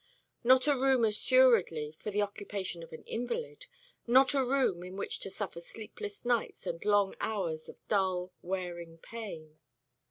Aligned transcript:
Not 0.43 0.65
a 0.67 0.73
room 0.75 1.05
assuredly 1.05 1.91
for 1.99 2.09
the 2.09 2.23
occupation 2.23 2.81
of 2.81 2.91
an 2.91 3.03
invalid 3.03 3.67
not 4.07 4.33
a 4.33 4.43
room 4.43 4.81
in 4.81 4.95
which 4.97 5.19
to 5.19 5.29
suffer 5.29 5.59
sleepless 5.61 6.25
nights 6.25 6.65
and 6.65 6.83
long 6.83 7.13
hours 7.19 7.69
of 7.69 7.87
dull, 7.87 8.31
wearing 8.41 8.97
pain. 8.97 9.59